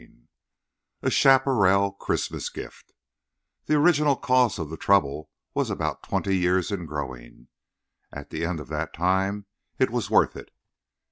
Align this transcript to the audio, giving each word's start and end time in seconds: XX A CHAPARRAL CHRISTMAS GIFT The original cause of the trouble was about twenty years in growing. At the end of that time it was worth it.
XX 0.03 0.19
A 1.03 1.09
CHAPARRAL 1.11 1.91
CHRISTMAS 1.99 2.49
GIFT 2.49 2.91
The 3.67 3.75
original 3.75 4.15
cause 4.15 4.57
of 4.57 4.71
the 4.71 4.75
trouble 4.75 5.29
was 5.53 5.69
about 5.69 6.01
twenty 6.01 6.35
years 6.35 6.71
in 6.71 6.87
growing. 6.87 7.49
At 8.11 8.31
the 8.31 8.43
end 8.43 8.59
of 8.59 8.69
that 8.69 8.93
time 8.95 9.45
it 9.77 9.91
was 9.91 10.09
worth 10.09 10.35
it. 10.35 10.49